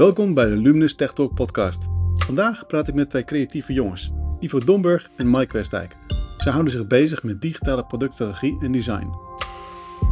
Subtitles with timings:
[0.00, 1.88] Welkom bij de Luminous Tech Talk podcast.
[2.14, 5.96] Vandaag praat ik met twee creatieve jongens, Ivo Domburg en Mike Westdijk.
[6.36, 9.10] Zij houden zich bezig met digitale productstrategie en design.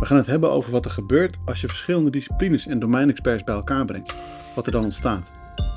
[0.01, 3.55] We gaan het hebben over wat er gebeurt als je verschillende disciplines en domeinexperts bij
[3.55, 4.15] elkaar brengt,
[4.55, 5.33] wat er dan ontstaat.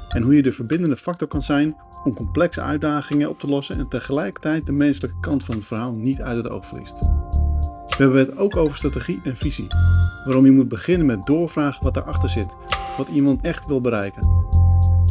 [0.10, 3.88] En hoe je de verbindende factor kan zijn om complexe uitdagingen op te lossen en
[3.88, 7.00] tegelijkertijd de menselijke kant van het verhaal niet uit het oog verliest.
[7.98, 9.68] We hebben het ook over strategie en visie.
[10.26, 12.56] Waarom je moet beginnen met doorvragen wat erachter zit,
[12.98, 14.24] wat iemand echt wil bereiken.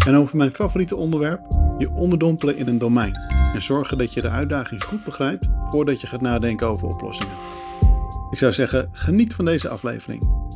[0.06, 1.40] En over mijn favoriete onderwerp,
[1.78, 3.14] je onderdompelen in een domein.
[3.54, 7.34] En zorgen dat je de uitdaging goed begrijpt voordat je gaat nadenken over oplossingen.
[8.30, 10.48] Ik zou zeggen, geniet van deze aflevering.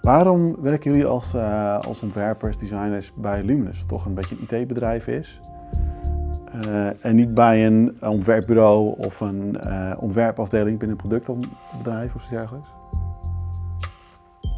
[0.00, 4.60] Waarom werken jullie als, uh, als ontwerpers, designers bij Luminous, wat toch een beetje een
[4.60, 5.40] IT-bedrijf is?
[6.66, 12.30] Uh, en niet bij een ontwerpbureau of een uh, ontwerpafdeling binnen een productbedrijf of zo
[12.30, 12.72] dergelijks?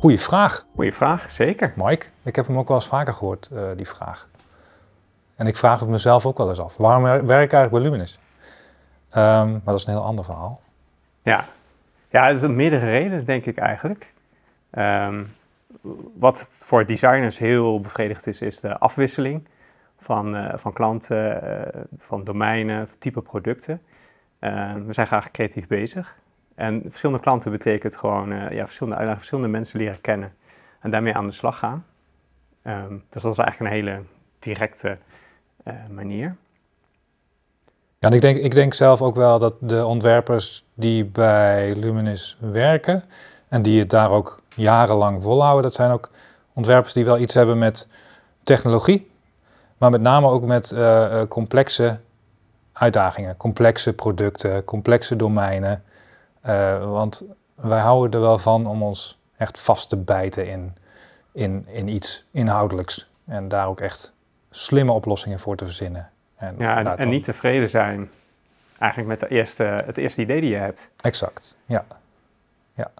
[0.05, 0.67] Goeie vraag.
[0.75, 1.73] Goeie vraag, zeker.
[1.77, 4.29] Mike, ik heb hem ook wel eens vaker gehoord, uh, die vraag.
[5.37, 6.77] En ik vraag het mezelf ook wel eens af.
[6.77, 8.19] Waarom werk ik eigenlijk bij Luminous?
[9.17, 10.61] Um, maar dat is een heel ander verhaal.
[11.23, 11.45] Ja,
[12.11, 14.13] ja er zijn meerdere redenen, denk ik eigenlijk.
[14.79, 15.33] Um,
[16.15, 19.49] wat voor designers heel bevredigend is, is de afwisseling
[19.99, 23.83] van, uh, van klanten, uh, van domeinen, type producten.
[24.41, 26.17] Uh, we zijn graag creatief bezig.
[26.55, 30.35] En verschillende klanten betekent gewoon ja, verschillende uitdagingen, verschillende mensen leren kennen
[30.81, 31.85] en daarmee aan de slag gaan.
[32.67, 34.03] Um, dus dat is eigenlijk een hele
[34.39, 34.99] directe
[35.91, 36.37] manier.
[37.99, 43.05] Ja, ik denk, ik denk zelf ook wel dat de ontwerpers die bij Luminous werken
[43.49, 46.11] en die het daar ook jarenlang volhouden, dat zijn ook
[46.53, 47.89] ontwerpers die wel iets hebben met
[48.43, 49.11] technologie,
[49.79, 51.99] maar met name ook met uh, complexe
[52.73, 55.83] uitdagingen, complexe producten, complexe domeinen.
[56.47, 60.77] Uh, want wij houden er wel van om ons echt vast te bijten in,
[61.33, 63.11] in, in iets inhoudelijks.
[63.25, 64.15] En daar ook echt
[64.51, 66.11] slimme oplossingen voor te verzinnen.
[66.37, 68.11] En, ja, en, en niet tevreden zijn
[68.79, 70.89] eigenlijk met de eerste, het eerste idee die je hebt.
[71.01, 71.85] Exact, ja.
[72.75, 72.91] ja.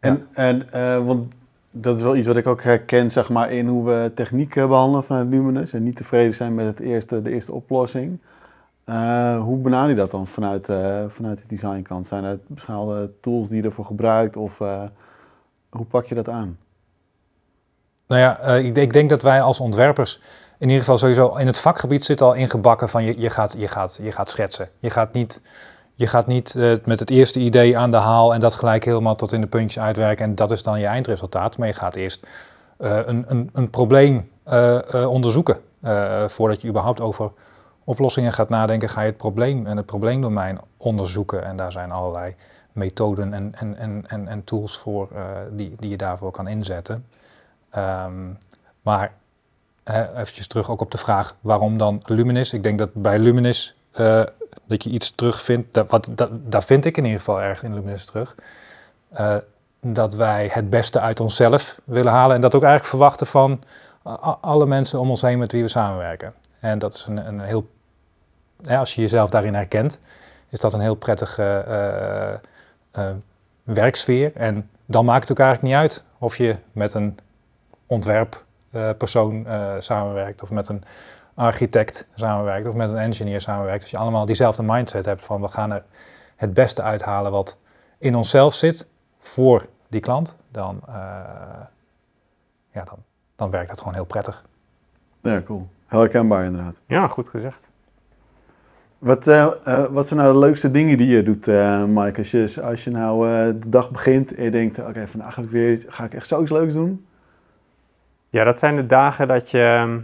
[0.00, 0.42] En, ja.
[0.42, 1.32] en uh, want
[1.70, 5.04] dat is wel iets wat ik ook herken zeg maar, in hoe we techniek behandelen
[5.04, 5.72] vanuit Luminous.
[5.72, 8.18] En niet tevreden zijn met het eerste, de eerste oplossing.
[8.90, 12.06] Uh, hoe benader je dat dan vanuit, uh, vanuit de designkant?
[12.06, 14.36] Zijn er bepaalde tools die je ervoor gebruikt?
[14.36, 14.82] Of uh,
[15.68, 16.58] hoe pak je dat aan?
[18.06, 20.20] Nou ja, ik, ik, denk dat wij als ontwerpers
[20.58, 23.68] in ieder geval sowieso in het vakgebied zitten al ingebakken van je, je, gaat, je,
[23.68, 24.68] gaat, je gaat schetsen.
[24.78, 25.42] Je gaat niet
[25.94, 29.32] je gaat niet met het eerste idee aan de haal en dat gelijk helemaal tot
[29.32, 31.58] in de puntjes uitwerken en dat is dan je eindresultaat.
[31.58, 32.26] Maar je gaat eerst
[32.76, 34.30] een, een, een, probleem
[35.06, 35.60] onderzoeken.
[36.26, 37.30] voordat je überhaupt over
[37.90, 41.44] oplossingen gaat nadenken, ga je het probleem en het probleemdomein onderzoeken.
[41.44, 42.34] En daar zijn allerlei
[42.72, 45.08] methoden en, en, en, en, en tools voor
[45.50, 47.06] die, die je daarvoor kan inzetten.
[47.76, 48.38] Um,
[48.82, 49.12] maar
[49.84, 52.52] eventjes terug ook op de vraag waarom dan Luminous.
[52.52, 53.74] Ik denk dat bij Luminous
[54.64, 57.74] dat je iets terugvindt, dat, wat, dat, daar vind ik in ieder geval erg in
[57.74, 58.34] Luminous terug.
[59.20, 59.36] Uh,
[59.80, 63.62] dat wij het beste uit onszelf willen halen en dat ook eigenlijk verwachten van
[64.40, 66.34] alle mensen om ons heen met wie we samenwerken.
[66.60, 67.68] En dat is een, een heel,
[68.68, 70.00] als je jezelf daarin herkent,
[70.48, 71.64] is dat een heel prettige
[72.94, 73.10] uh, uh,
[73.62, 74.36] werksfeer.
[74.36, 77.18] En dan maakt het ook eigenlijk niet uit of je met een
[77.86, 79.46] ontwerppersoon
[79.78, 80.84] samenwerkt of met een
[81.34, 85.48] architect samenwerkt of met een engineer samenwerkt, als je allemaal diezelfde mindset hebt van we
[85.48, 85.84] gaan er
[86.36, 87.56] het beste uithalen wat
[87.98, 88.86] in onszelf zit
[89.18, 90.94] voor die klant, dan, uh,
[92.72, 92.98] ja, dan,
[93.36, 94.44] dan werkt dat gewoon heel prettig.
[95.20, 95.68] Ja, cool.
[95.86, 96.80] Heel herkenbaar inderdaad.
[96.86, 97.69] Ja, goed gezegd.
[99.00, 101.46] Wat, uh, uh, wat zijn nou de leukste dingen die je doet,
[101.88, 102.18] Mike?
[102.18, 103.26] Als je, als je nou
[103.58, 106.50] de dag begint en je denkt, oké, vandaag ga ik, weer, ga ik echt zoiets
[106.50, 107.06] leuks doen?
[108.28, 109.98] Ja, dat zijn de dagen dat je ehm,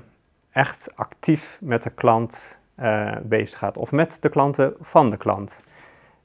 [0.53, 5.61] echt actief met de klant uh, bezig gaat of met de klanten van de klant.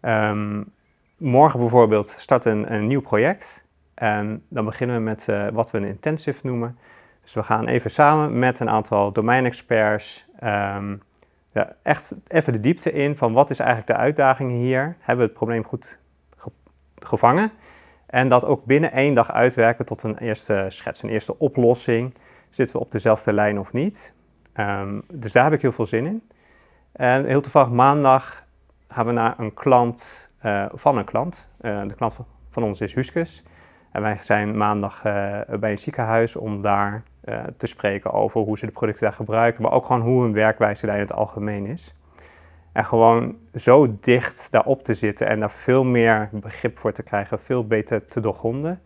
[0.01, 0.71] Um,
[1.17, 3.63] morgen bijvoorbeeld start een, een, nieuw project
[3.93, 6.77] en dan beginnen we met uh, wat we een intensive noemen.
[7.21, 11.01] Dus we gaan even samen met een aantal domeinexperts um,
[11.51, 14.95] ja, echt even de diepte in van wat is eigenlijk de uitdaging hier?
[14.99, 15.97] Hebben we het probleem goed
[16.37, 16.51] ge
[16.95, 17.51] gevangen?
[18.05, 22.13] En dat ook binnen één dag uitwerken tot een eerste schets, een eerste oplossing.
[22.49, 24.13] Zitten we op dezelfde lijn of niet?
[24.59, 26.23] Um, dus daar heb ik heel veel zin in.
[26.91, 28.43] En heel toevallig maandag
[28.87, 31.47] gaan we naar een klant uh, van een klant.
[31.61, 32.19] Uh, de klant
[32.49, 33.43] van ons is Huskus.
[33.91, 37.03] En wij zijn maandag uh, bij een ziekenhuis om daar
[37.57, 40.85] te spreken over hoe ze de producten daar gebruiken, maar ook gewoon hoe hun werkwijze
[40.85, 41.95] daar in het algemeen is.
[42.71, 47.39] En gewoon zo dicht daarop te zitten en daar veel meer begrip voor te krijgen,
[47.39, 48.81] veel beter te doorgronden.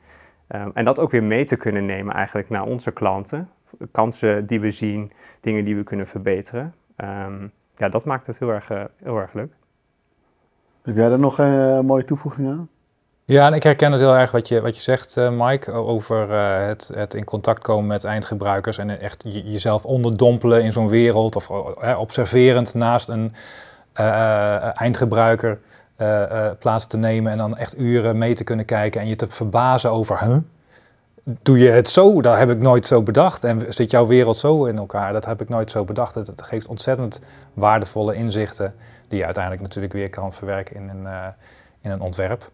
[0.48, 3.50] Um, en dat ook weer mee te kunnen nemen eigenlijk naar onze klanten.
[3.92, 6.74] Kansen die we zien, dingen die we kunnen verbeteren.
[6.98, 9.54] Um, ja, dat maakt het heel erg, uh, heel erg leuk.
[10.82, 12.70] Heb jij daar nog een uh, mooie toevoeging aan?
[13.28, 16.30] Ja, en ik herken het heel erg wat je, wat je zegt, uh, Mike, over
[16.30, 21.36] uh, het, het in contact komen met eindgebruikers en echt jezelf onderdompelen in zo'n wereld
[21.36, 21.50] of
[21.98, 23.34] observerend naast een
[24.74, 25.60] eindgebruiker
[26.60, 29.92] plaats te nemen en dan echt uren mee te kunnen kijken en je te verbazen
[29.92, 30.38] over, huh?
[31.24, 32.22] doe je het zo?
[32.22, 33.44] Dat heb ik nooit zo bedacht.
[33.44, 35.14] En zit jouw wereld zo in elkaar?
[35.14, 36.16] Dat heb ik nooit zo bedacht.
[36.16, 37.20] Het geeft ontzettend
[37.54, 38.76] waardevolle inzichten
[39.08, 41.34] die je uiteindelijk natuurlijk weer kan verwerken in een,
[41.82, 42.52] in een ontwerp.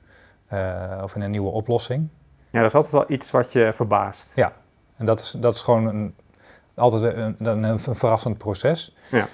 [0.54, 2.08] Uh, of in een nieuwe oplossing.
[2.50, 4.36] Ja, dat is altijd wel iets wat je verbaast.
[4.36, 4.54] Ja,
[4.98, 6.16] en dat is, dat is gewoon een,
[6.76, 8.96] altijd een, een, een verrassend proces.
[9.12, 9.28] Ja.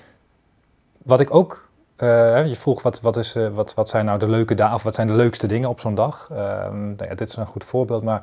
[1.04, 4.30] Wat ik ook, uh, je vroeg wat, wat, is, uh, wat, wat zijn nou de
[4.30, 6.30] leuke dagen, of wat zijn de leukste dingen op zo'n dag?
[6.30, 8.22] nou ja, dit is een goed voorbeeld, maar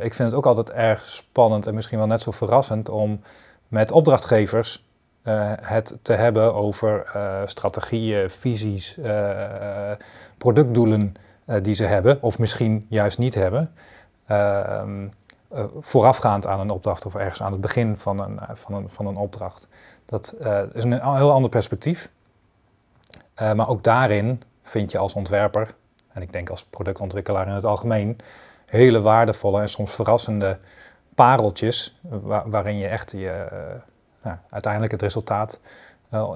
[0.00, 3.20] ik vind het ook altijd erg spannend en misschien wel net zo verrassend om
[3.68, 4.84] met opdrachtgevers
[5.60, 7.06] het te hebben over
[7.46, 8.98] strategieën, visies,
[10.38, 11.14] productdoelen.
[11.44, 13.72] Eh, die ze hebben, of misschien juist niet hebben,
[14.26, 15.08] ehm,
[15.48, 18.90] eh, voorafgaand aan een opdracht of ergens aan het begin van een, eh, van een,
[18.90, 19.68] van een opdracht.
[20.06, 20.34] Dat
[20.72, 22.10] is een heel ander perspectief.
[23.34, 25.74] maar ook daarin vind je als ontwerper,
[26.12, 28.18] en ik denk als productontwikkelaar in het algemeen,
[28.66, 30.58] hele waardevolle en soms verrassende
[31.14, 32.00] pareltjes,
[32.44, 33.46] waarin je echt je,
[34.22, 35.60] nou, uiteindelijk het resultaat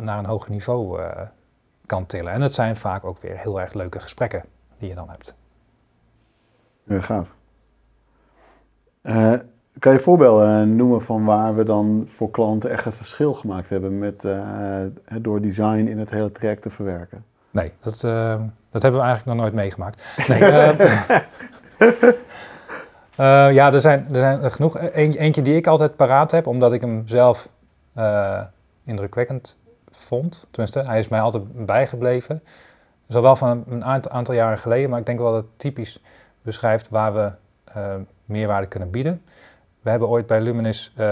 [0.00, 1.00] naar een hoger niveau
[1.86, 2.32] kan tillen.
[2.32, 4.44] En het zijn vaak ook weer heel erg leuke gesprekken
[4.78, 5.34] die je dan hebt.
[6.84, 7.34] Ja, gaaf.
[9.02, 9.32] Uh,
[9.78, 13.98] kan je voorbeelden noemen van waar we dan voor klanten echt een verschil gemaakt hebben
[13.98, 14.80] met, uh,
[15.20, 17.24] door design in het hele traject te verwerken?
[17.50, 18.40] Nee, dat, uh,
[18.70, 20.02] dat hebben we eigenlijk nog nooit meegemaakt.
[23.18, 24.76] Nee, ja, er zijn, er zijn genoeg.
[24.92, 27.48] Eén, eentje die ik altijd paraat heb, omdat ik hem zelf
[28.84, 29.56] indrukwekkend
[29.90, 30.46] vond.
[30.50, 32.42] Tenminste, hij is mij altijd bijgebleven.
[33.08, 36.02] Is al wel van een aantal jaren geleden, maar ik denk wel dat het typisch
[36.42, 37.32] beschrijft waar we
[37.76, 37.94] uh,
[38.24, 39.22] meerwaarde kunnen bieden.
[39.80, 41.06] We hebben ooit bij Luminis uh,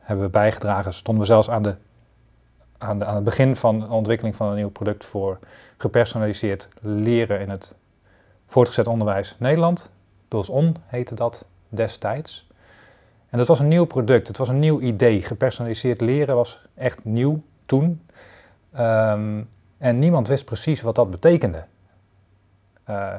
[0.00, 1.74] hebben we bijgedragen, stonden we zelfs aan, de,
[2.78, 5.38] aan, de, aan het begin van de ontwikkeling van een nieuw product voor
[5.76, 7.76] gepersonaliseerd leren in het
[8.46, 9.90] voortgezet onderwijs Nederland.
[10.48, 12.46] On heette dat destijds.
[13.28, 15.22] En dat was een nieuw product, het was een nieuw idee.
[15.22, 18.06] Gepersonaliseerd leren was echt nieuw toen.
[18.78, 19.48] Um,
[19.78, 21.64] en niemand wist precies wat dat betekende.
[22.90, 23.14] Uh,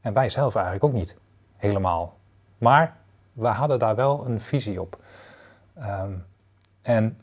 [0.00, 1.16] en wij zelf eigenlijk ook niet
[1.56, 2.18] helemaal.
[2.58, 2.96] Maar
[3.32, 4.98] we hadden daar wel een visie op.
[5.78, 6.24] Um,
[6.82, 7.18] en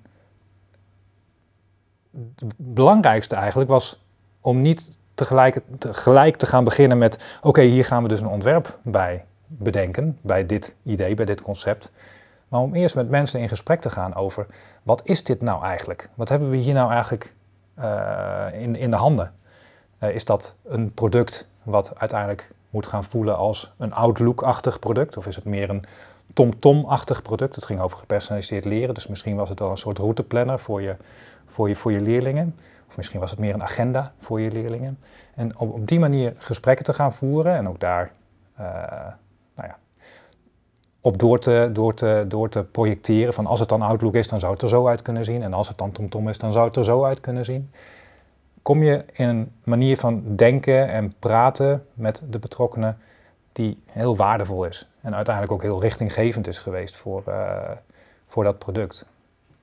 [2.35, 4.06] het belangrijkste eigenlijk was
[4.41, 8.79] om niet tegelijk, tegelijk te gaan beginnen met: oké, hier gaan we dus een ontwerp
[8.81, 11.91] bij bedenken, bij dit idee, bij dit concept.
[12.47, 14.47] Maar om eerst met mensen in gesprek te gaan over:
[14.83, 16.09] wat is dit nou eigenlijk?
[16.15, 17.33] Wat hebben we hier nou eigenlijk
[18.53, 19.33] in, in de handen.
[20.00, 25.18] Uh, is dat een product wat uiteindelijk moet gaan voelen als een Outlook-achtig product?
[25.18, 25.83] Of is het meer een
[26.33, 27.56] TomTom-achtig product?
[27.56, 30.95] Het ging over gepersonaliseerd leren, dus misschien was het wel een soort routeplanner voor je,
[31.45, 32.56] voor je, voor je leerlingen.
[32.88, 34.99] Of misschien was het meer een agenda voor je leerlingen.
[35.35, 38.11] En op, op die manier gesprekken te gaan voeren en ook daar
[38.57, 39.18] ja,
[41.01, 44.39] op door te, door, te, door te projecteren van als het dan Outlook is, dan
[44.39, 45.43] zou het er zo uit kunnen zien.
[45.43, 47.71] En als het dan TomTom is, dan zou het er zo uit kunnen zien.
[48.61, 52.97] Kom je in een manier van denken en praten met de betrokkenen
[53.51, 54.89] die heel waardevol is.
[55.01, 57.61] En uiteindelijk ook heel richtinggevend is geweest voor, uh,
[58.27, 59.05] voor dat product.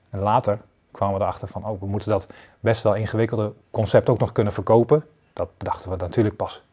[0.09, 0.59] En later
[0.91, 2.27] kwamen we erachter van, oh, we moeten dat
[2.59, 5.05] best wel ingewikkelde concept ook nog kunnen verkopen.
[5.33, 6.63] Dat bedachten we natuurlijk pas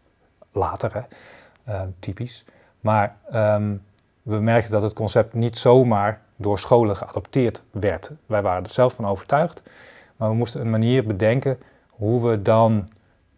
[0.52, 1.00] later, hè?
[1.75, 2.44] Uh, typisch.
[2.80, 3.82] Maar um,
[4.26, 8.11] we merkten dat het concept niet zomaar door scholen geadopteerd werd.
[8.26, 9.62] Wij waren er zelf van overtuigd,
[10.16, 11.59] maar we moesten een manier bedenken
[11.90, 12.88] hoe we dan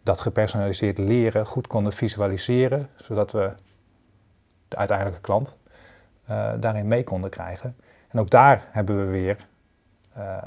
[0.03, 3.51] dat gepersonaliseerd leren goed konden visualiseren, zodat we
[4.67, 5.57] de uiteindelijke klant
[6.29, 7.75] uh, daarin mee konden krijgen.
[8.07, 9.37] En ook daar hebben we weer
[10.17, 10.37] uh,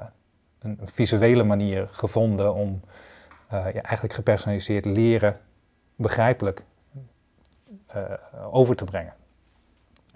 [0.58, 2.80] een, visuele manier gevonden om
[3.52, 5.36] uh, ja, eigenlijk gepersonaliseerd leren
[5.96, 6.64] begrijpelijk
[8.50, 9.14] over te brengen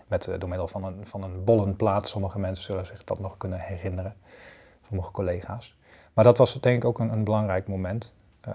[0.07, 2.09] met, uh, door middel van een, van een bollenplaat.
[2.09, 4.17] Sommige mensen zullen zich dat nog kunnen herinneren,
[4.87, 5.77] sommige collega's.
[6.13, 8.15] Maar dat was denk ik ook een, een belangrijk moment
[8.49, 8.55] uh,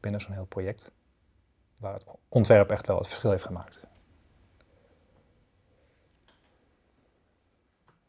[0.00, 0.90] binnen zo'n heel project,
[1.80, 3.86] waar het ontwerp echt wel het verschil heeft gemaakt.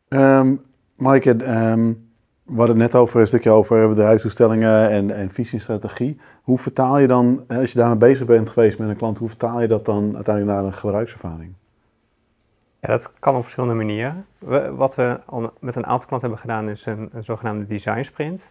[0.10, 2.12] Um, Maaike, um,
[2.44, 6.20] we hadden het net over een stukje over bedrijfsdoelstellingen en, en visie en strategie.
[6.44, 9.62] Hoe vertaal je dan, als je daarmee bezig bent geweest met een klant, hoe vertaal
[9.62, 11.54] je dat dan uiteindelijk naar een gebruikservaring?
[12.82, 14.26] Ja, dat kan op verschillende manieren.
[14.76, 15.20] wat we
[15.60, 18.50] met een aantal klanten hebben gedaan is een, zogenaamde design sprint.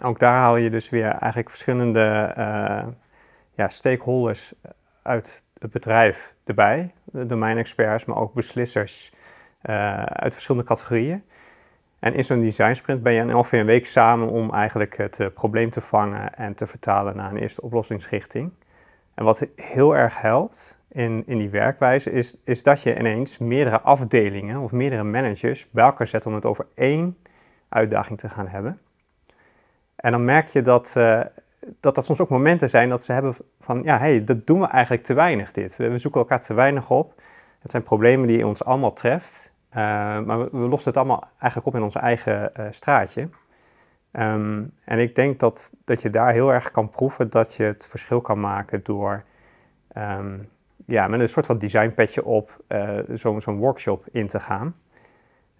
[0.00, 2.86] Ook daar haal je dus weer eigenlijk verschillende uh,
[3.54, 4.52] ja, stakeholders
[5.02, 6.92] uit het bedrijf erbij.
[7.04, 9.12] Domeinexperts, maar ook beslissers
[9.62, 11.24] uh, uit verschillende categorieën.
[11.98, 15.70] En in zo'n design sprint ben je ongeveer een week samen om eigenlijk het probleem
[15.70, 18.52] te vangen en te vertalen naar een eerste oplossingsrichting.
[19.14, 23.80] En wat heel erg helpt in, in die werkwijze is, is dat je ineens meerdere
[23.80, 27.16] afdelingen of meerdere managers bij elkaar zet om het over één
[27.68, 28.80] uitdaging te gaan hebben.
[29.96, 31.20] En dan merk je dat, uh,
[31.80, 34.66] dat dat soms ook momenten zijn dat ze hebben van, ja, hey, dat doen we
[34.66, 35.76] eigenlijk te weinig dit.
[35.76, 37.20] We zoeken elkaar te weinig op.
[37.58, 39.50] Het zijn problemen die ons allemaal treft.
[39.70, 39.76] Uh,
[40.20, 43.28] maar we, lossen het allemaal eigenlijk op in ons eigen uh, straatje.
[44.12, 47.86] Um, en ik denk dat, dat je daar heel erg kan proeven dat je het
[47.86, 49.24] verschil kan maken door
[49.96, 50.48] um,
[50.86, 54.74] ja, met een soort van designpetje op uh, zo'n zo workshop in te gaan.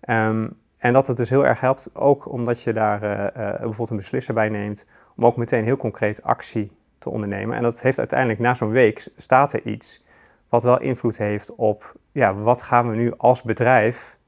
[0.09, 3.91] Um, en dat het dus heel erg helpt, ook omdat je daar uh, uh, bijvoorbeeld
[3.91, 4.87] een beslisser bij neemt,
[5.17, 7.57] om ook meteen heel concreet actie te ondernemen.
[7.57, 10.05] En dat heeft uiteindelijk na zo'n week staat er iets
[10.49, 14.19] wat wel invloed heeft op, ja, wat gaan we nu als bedrijf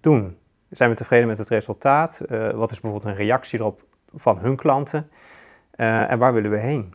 [0.00, 0.36] doen?
[0.70, 2.20] Zijn we tevreden met het resultaat?
[2.54, 3.82] Wat is bijvoorbeeld een reactie erop
[4.14, 5.10] van hun klanten?
[5.70, 6.94] en waar willen we heen?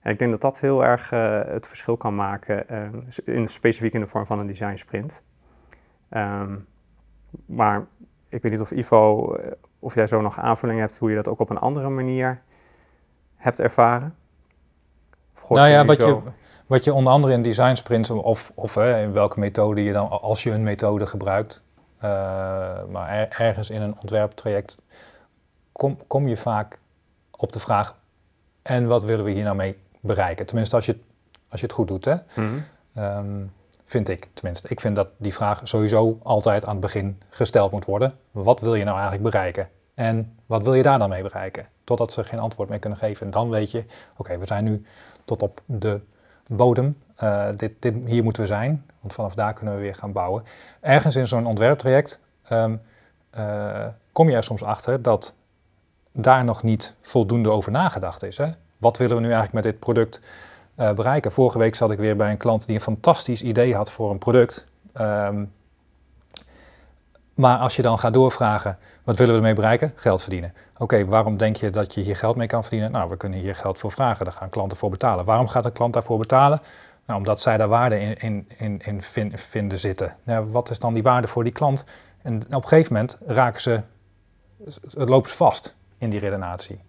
[0.00, 1.10] En ik denk dat dat heel erg
[1.46, 2.66] het verschil kan maken,
[3.24, 5.22] in, specifiek in de vorm van een design sprint.
[6.10, 6.66] Um,
[7.46, 7.86] maar
[8.28, 11.28] ik weet niet of Ivo, eh, of jij zo nog aanvulling hebt hoe je dat
[11.28, 12.42] ook op een andere manier
[13.36, 14.16] hebt ervaren?
[15.48, 16.20] Nou ja, wat je,
[16.66, 20.42] wat je onder andere in design sprints of, of in welke methode je dan, als
[20.42, 21.62] je een methode gebruikt,
[22.90, 24.78] maar ergens in een ontwerptraject,
[25.72, 26.78] kom, kom je vaak
[27.30, 27.96] op de vraag,
[28.62, 30.46] en wat willen we hier nou mee bereiken?
[30.46, 30.98] Tenminste, als je,
[31.48, 32.04] als je het goed doet.
[32.04, 32.14] Hè?
[32.34, 33.50] Mm -hmm.
[33.84, 34.68] Vind ik tenminste.
[34.68, 38.14] Ik vind dat die vraag sowieso altijd aan het begin gesteld moet worden.
[38.30, 39.68] Wat wil je nou eigenlijk bereiken?
[39.94, 41.66] En wat wil je daar dan mee bereiken?
[41.84, 43.26] Totdat ze geen antwoord meer kunnen geven.
[43.26, 43.84] En dan weet je,
[44.16, 44.84] oké, we zijn nu
[45.24, 46.00] tot op de
[46.46, 46.98] bodem.
[47.22, 50.44] Uh, dit, dit, hier moeten we zijn, want vanaf daar kunnen we weer gaan bouwen.
[50.80, 52.80] Ergens in zo'n ontwerptraject um,
[53.38, 55.34] uh, kom je er soms achter dat
[56.12, 58.36] daar nog niet voldoende over nagedacht is.
[58.36, 58.50] Hè?
[58.78, 60.20] Wat willen we nu eigenlijk met dit product
[60.78, 61.32] uh, bereiken.
[61.32, 64.18] Vorige week zat ik weer bij een klant die een fantastisch idee had voor een
[64.18, 64.66] product.
[65.00, 65.52] Um,
[67.34, 69.92] maar als je dan gaat doorvragen, wat willen we ermee bereiken?
[69.94, 70.54] Geld verdienen.
[70.78, 72.90] Oké, waarom denk je dat je hier geld mee kan verdienen?
[72.90, 75.24] Nou, we kunnen hier geld voor vragen, daar gaan klanten voor betalen.
[75.24, 76.60] Waarom gaat een klant daarvoor betalen?
[77.06, 80.16] Nou, omdat zij daar waarde in, in, in, in vinden zitten.
[80.22, 81.84] Nou, wat is dan die waarde voor die klant?
[82.22, 83.80] En op een gegeven moment raken ze,
[84.64, 86.80] het loopt vast in die redenatie.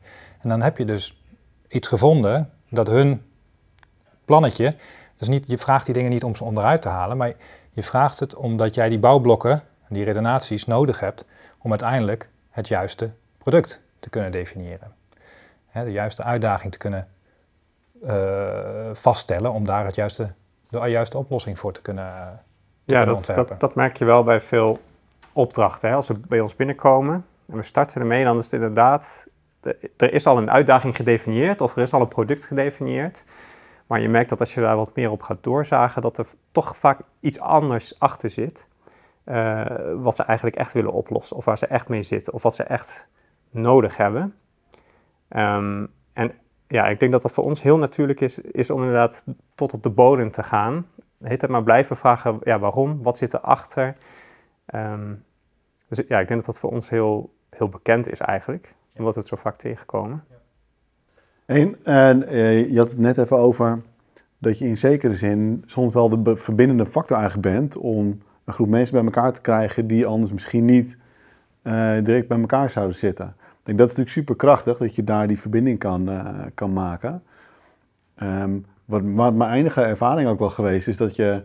[0.41, 1.19] En dan heb je dus
[1.70, 3.22] iets gevonden dat hun
[4.26, 4.76] plannetje.
[5.18, 7.34] Dus niet, je vraagt die dingen niet om ze onderuit te halen, maar
[7.72, 11.26] je vraagt het omdat jij die bouwblokken, die redenaties nodig hebt
[11.58, 14.94] om uiteindelijk het juiste product te kunnen definiëren.
[15.74, 17.08] de juiste uitdaging te kunnen
[18.04, 20.32] uh, vaststellen om daar het juiste,
[20.70, 22.06] de juiste oplossing voor te kunnen,
[22.86, 23.48] te ja, kunnen dat, ontwerpen.
[23.48, 24.80] Dat, dat merk je wel bij veel
[25.34, 25.90] opdrachten.
[25.90, 25.96] Hè?
[25.96, 29.28] Als ze bij ons binnenkomen en we starten ermee, dan is het inderdaad,
[29.98, 33.24] er is al een uitdaging gedefinieerd of er is al een product gedefinieerd.
[33.88, 36.78] Maar je merkt dat als je daar wat meer op gaat doorzagen, dat er toch
[36.78, 38.68] vaak iets anders achter zit.
[39.25, 42.56] Uh, wat ze eigenlijk echt willen oplossen, of waar ze echt mee zitten, of wat
[42.56, 43.08] ze echt
[43.50, 44.36] nodig hebben.
[45.30, 46.32] Um, en
[46.68, 49.24] ja, ik denk dat dat voor ons heel natuurlijk is, is om inderdaad
[49.56, 50.88] tot op de bodem te gaan.
[51.24, 53.96] Heet het maar blijven vragen, ja, waarom, wat zit erachter?
[54.75, 55.24] Um,
[55.88, 59.20] dus ja, ik denk dat dat voor ons heel, heel bekend is eigenlijk, omdat we
[59.20, 60.24] het zo vaak tegenkomen.
[61.50, 63.82] En, en uh, je had het net even over
[64.38, 68.68] dat je in zekere zin soms wel de verbindende factor eigenlijk bent om een groep
[68.68, 70.98] mensen bij elkaar te krijgen die anders misschien niet
[71.63, 73.25] uh, direct bij elkaar zouden zitten.
[73.39, 76.74] Ik denk dat is natuurlijk super krachtig dat je daar die verbinding kan, uh, kan
[76.74, 77.24] maken.
[78.24, 81.44] Um, wat, wat, mijn enige ervaring ook wel geweest is dat je,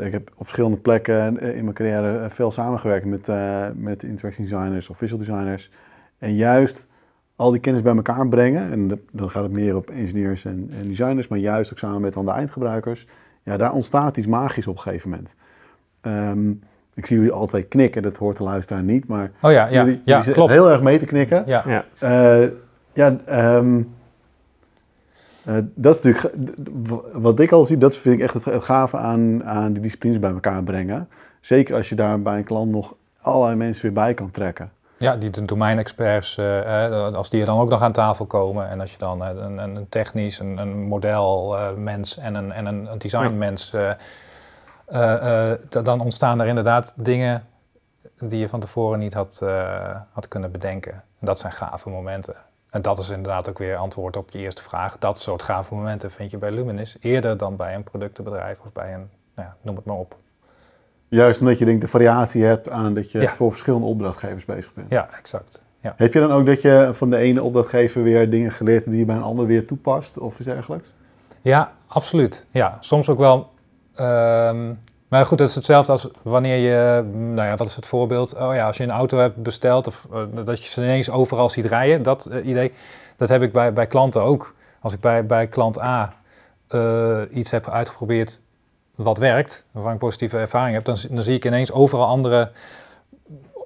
[0.00, 3.28] ik heb op verschillende plekken in mijn carrière veel samengewerkt met,
[3.74, 5.70] met interaction designers of visual designers.
[6.24, 6.86] En juist
[7.36, 8.70] al die kennis bij elkaar brengen.
[8.70, 12.12] En dan gaat het meer op engineers en, en, designers, maar juist ook samen met
[12.12, 13.06] dan de eindgebruikers.
[13.42, 15.34] Ja, daar ontstaat iets magisch op een gegeven moment.
[16.02, 16.62] Um,
[16.94, 19.84] ik zie jullie al twee knikken, dat hoort de luisteraar niet, maar oh ja, ja,
[19.84, 20.52] jullie, ja, klopt.
[20.52, 21.42] heel erg mee te knikken.
[21.46, 21.84] Ja, ja.
[22.42, 22.48] Uh,
[22.92, 23.16] ja
[23.56, 23.94] um,
[25.48, 26.34] uh, dat is natuurlijk,
[27.12, 30.18] wat ik al zie, dat vind ik echt het, het gave aan, aan die disciplines
[30.18, 31.08] bij elkaar brengen.
[31.40, 34.70] Zeker als je daar bij een klant nog allerlei mensen weer bij kan trekken.
[34.96, 38.68] Ja, die de domeinexperts, eh, eh, als die er dan ook nog aan tafel komen
[38.68, 42.92] en als je dan eh, een, een technisch, een, een modelmens en een, en een,
[42.92, 43.70] een designmens,
[44.90, 47.46] da- dan ontstaan er inderdaad dingen
[48.18, 49.42] die je van tevoren niet had,
[50.12, 50.92] had kunnen bedenken.
[50.92, 52.34] En dat zijn gave momenten.
[52.70, 54.98] En dat is inderdaad ook weer antwoord op je eerste vraag.
[54.98, 58.94] Dat soort gave momenten vind je bij Luminis eerder dan bij een productenbedrijf of bij
[58.94, 60.16] een, nou ja, noem het maar op.
[61.14, 63.30] Juist omdat je denk de variatie hebt aan dat je Ja.
[63.30, 64.90] voor verschillende opdrachtgevers bezig bent.
[64.90, 65.62] Ja, exact.
[65.80, 65.94] Ja.
[65.96, 68.98] Heb je dan ook dat je van de ene opdrachtgever weer dingen geleerd hebt die
[68.98, 70.92] je bij een ander weer toepast of iets dergelijks?
[71.42, 72.46] Ja, absoluut.
[72.50, 73.50] Ja, soms ook wel.
[73.94, 74.72] ehm,
[75.08, 78.34] maar goed, dat is hetzelfde als wanneer je, nou ja, wat is het voorbeeld?
[78.36, 81.48] Oh ja, als je een auto hebt besteld of eh, dat je ze ineens overal
[81.48, 82.72] ziet rijden, dat eh, idee,
[83.16, 84.54] dat heb ik bij, bij klanten ook.
[84.80, 86.12] Als ik bij, bij klant A
[86.68, 88.40] eh, iets heb uitgeprobeerd
[88.94, 92.50] wat werkt, waarvan ik positieve ervaring heb, dan, dan zie ik ineens overal andere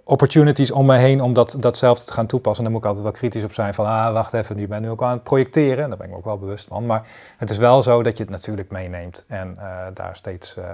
[0.05, 2.65] opportunities om me heen om dat, datzelfde te gaan toepassen.
[2.65, 4.79] En dan moet ik altijd wel kritisch op zijn van, ah, wacht even, nu ben
[4.79, 5.89] ik nu ook aan het projecteren.
[5.89, 6.87] Daar ben ik me ook wel bewust van.
[6.87, 7.07] Maar
[7.37, 10.65] het is wel zo dat je het natuurlijk meeneemt en eh, daar steeds eh,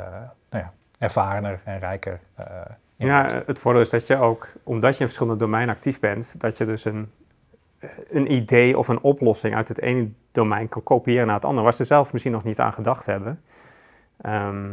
[0.51, 2.47] nou ja, ervarener en rijker eh
[2.97, 3.47] in Ja, wordt.
[3.47, 6.67] het voordeel is dat je ook, omdat je in verschillende domeinen actief bent, dat je
[6.67, 7.11] dus een,
[8.11, 11.75] een idee of een oplossing uit het ene domein kan kopiëren naar het andere, waar
[11.75, 13.43] ze zelf misschien nog niet aan gedacht hebben.
[14.25, 14.71] Ehm,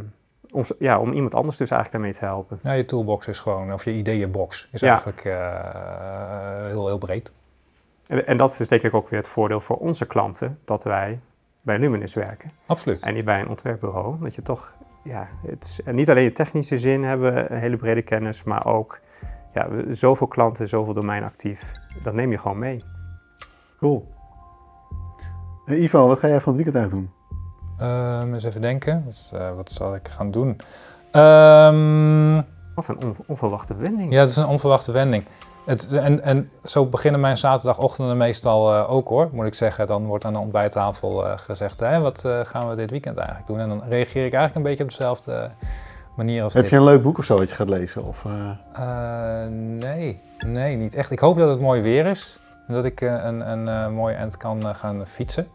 [0.50, 2.58] om, ja, om iemand anders dus eigenlijk daarmee te helpen.
[2.62, 4.88] Ja, je toolbox is gewoon, of je ideeënbox is Ja.
[4.88, 7.32] eigenlijk eh, heel, heel breed.
[8.06, 11.20] En, en dat is denk ik ook weer het voordeel voor onze klanten, dat wij
[11.60, 12.50] bij Luminis werken.
[12.66, 13.02] Absoluut.
[13.04, 14.16] En niet bij een ontwerpbureau.
[14.20, 17.76] Dat je toch, ja, het is, en niet alleen de technische zin hebben, een hele
[17.76, 18.98] brede kennis, maar ook
[19.54, 21.72] ja, zoveel klanten, zoveel domein actief.
[22.02, 22.84] Dat neem je gewoon mee.
[23.78, 24.08] Cool.
[25.64, 27.21] Hey Ivo, wat ga jij van het weekend eigenlijk doen?
[27.78, 30.56] Ehm, eens even denken, wat, eh, wat zal ik gaan doen?
[31.10, 32.34] Ehm,
[32.74, 34.12] Wat een on- onverwachte wending.
[34.12, 35.24] Ja, dat is een onverwachte wending.
[35.66, 39.86] Het, en, en zo beginnen mijn zaterdagochtenden meestal eh, ook hoor, moet ik zeggen.
[39.86, 43.48] Dan wordt aan de ontbijttafel eh, gezegd, hè, wat eh, gaan we dit weekend eigenlijk
[43.48, 43.58] doen?
[43.60, 45.50] En dan reageer ik eigenlijk een beetje op dezelfde
[46.16, 46.70] manier als Heb dit.
[46.72, 48.04] je een leuk boek of zo wat je gaat lezen?
[48.04, 51.10] Of, eh, Eh, nee, nee, niet echt.
[51.10, 52.38] Ik hoop dat het mooi weer is.
[52.68, 55.46] En dat ik een, een eh, mooi eind kan gaan fietsen.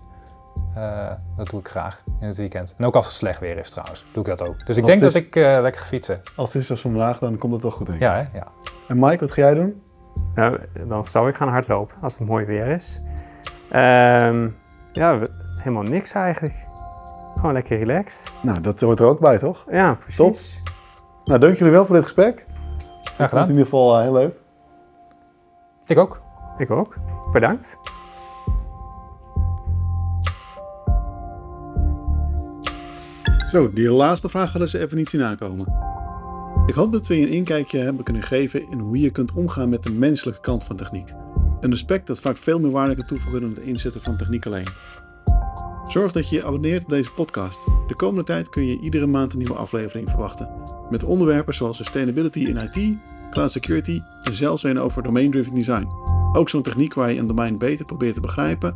[0.76, 2.74] Eh, dat doe ik graag in het weekend.
[2.78, 4.66] En ook als het slecht weer is trouwens, doe ik dat ook.
[4.66, 6.22] Dus ik Als denk dat ik eh, lekker ga fietsen.
[6.36, 8.04] als het is als vandaag, dan komt het wel goed denk ik.
[8.08, 8.38] Ja, hè?
[8.38, 8.48] Ja.
[8.88, 9.82] En Mike, wat ga jij doen?
[10.36, 13.02] Nou, dan zou ik gaan hardlopen als het mooi weer is.
[13.70, 14.48] Ehm,
[14.92, 15.20] ja,
[15.56, 16.66] helemaal niks eigenlijk.
[17.36, 18.32] Gewoon lekker relaxed.
[18.42, 19.66] Nou, dat hoort er ook bij, toch?
[19.72, 20.60] Ja, precies.
[21.26, 22.40] Nou, dank jullie wel voor dit gesprek.
[22.40, 23.44] Ik Graag vond het gedaan.
[23.44, 24.36] in ieder geval eh, heel leuk.
[25.86, 26.22] Ik ook.
[26.58, 26.96] Ik ook.
[27.32, 27.78] Bedankt.
[33.58, 35.68] Die laatste vraag hadden ze even niet zien aankomen.
[36.68, 39.70] Ik hoop dat we je een inkijkje hebben kunnen geven in hoe je kunt omgaan
[39.70, 41.14] met de menselijke kant van techniek.
[41.60, 44.68] Een aspect dat vaak veel meer waarde kan toevoegen dan het inzetten van techniek alleen.
[45.84, 47.66] Zorg dat je je abonneert op deze podcast.
[47.88, 50.50] De komende tijd kun je iedere maand een nieuwe aflevering verwachten.
[50.90, 52.98] Met onderwerpen zoals sustainability in IT,
[53.32, 55.88] cloud security en zelfs een over domain-driven design.
[56.34, 58.74] Ook zo'n techniek waar je een domein beter probeert te begrijpen,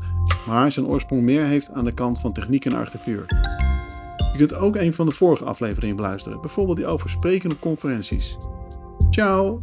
[0.48, 3.26] maar zijn oorsprong meer heeft aan de kant van techniek en architectuur.
[4.48, 8.38] Kunt ook een van de vorige afleveringen beluisteren, bijvoorbeeld die over spreken op conferenties.
[9.10, 9.60] Ciao!